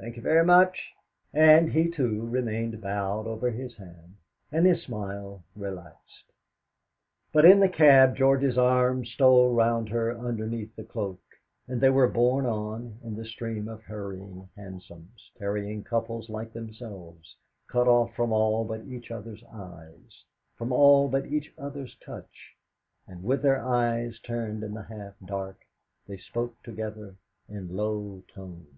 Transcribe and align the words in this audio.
Thank 0.00 0.14
you 0.14 0.22
very 0.22 0.44
much!" 0.46 0.94
And 1.34 1.72
he, 1.72 1.90
too, 1.90 2.22
remained 2.28 2.80
bowed 2.80 3.26
over 3.26 3.50
his 3.50 3.74
hand, 3.74 4.14
and 4.52 4.64
his 4.64 4.80
smile 4.84 5.42
relaxed. 5.56 6.22
But 7.32 7.44
in 7.44 7.58
the 7.58 7.68
cab 7.68 8.14
George's 8.14 8.56
arm 8.56 9.04
stole 9.04 9.52
round 9.52 9.88
her 9.88 10.16
underneath 10.16 10.76
the 10.76 10.84
cloak, 10.84 11.20
and 11.66 11.80
they 11.80 11.90
were 11.90 12.06
borne 12.06 12.46
on 12.46 13.00
in 13.02 13.16
the 13.16 13.24
stream 13.24 13.66
of 13.66 13.82
hurrying 13.82 14.48
hansoms, 14.54 15.32
carrying 15.36 15.82
couples 15.82 16.28
like 16.30 16.52
themselves, 16.52 17.34
cut 17.66 17.88
off 17.88 18.14
from 18.14 18.32
all 18.32 18.64
but 18.64 18.84
each 18.86 19.10
other's 19.10 19.42
eyes, 19.52 20.22
from 20.56 20.70
all 20.70 21.08
but 21.08 21.26
each 21.26 21.52
other's 21.58 21.96
touch; 21.96 22.54
and 23.08 23.24
with 23.24 23.42
their 23.42 23.60
eyes 23.66 24.20
turned 24.20 24.62
in 24.62 24.74
the 24.74 24.84
half 24.84 25.14
dark 25.24 25.58
they 26.06 26.18
spoke 26.18 26.62
together 26.62 27.16
in 27.48 27.76
low 27.76 28.22
tones. 28.32 28.68